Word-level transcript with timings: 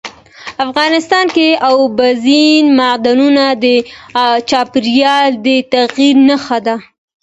افغانستان 0.67 1.25
کې 1.35 1.47
اوبزین 1.69 2.65
معدنونه 2.79 3.45
د 3.63 3.65
چاپېریال 4.49 5.29
د 5.45 5.47
تغیر 5.73 6.15
نښه 6.27 6.57
ده. 6.65 6.75